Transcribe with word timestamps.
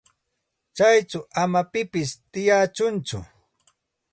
Chayćhu 0.75 1.19
ama 1.41 1.61
pipis 1.71 2.09
tiyachunchu. 2.31 3.17